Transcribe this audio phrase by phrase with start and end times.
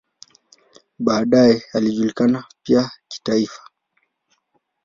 [0.99, 3.61] Baadaye alijulikana pia kitaifa.